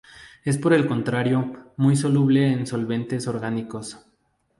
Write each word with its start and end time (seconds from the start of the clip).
Es 0.43 0.57
por 0.57 0.73
el 0.73 0.87
contrario 0.87 1.75
muy 1.77 1.95
soluble 1.95 2.51
en 2.53 2.65
solventes 2.65 3.27
orgánicos. 3.27 4.03